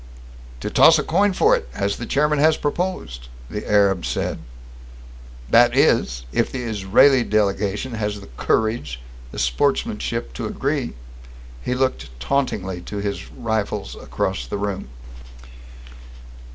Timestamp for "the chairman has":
1.97-2.57